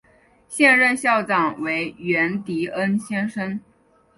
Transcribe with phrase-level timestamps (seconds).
[0.47, 3.59] 现任校长为源迪恩先生。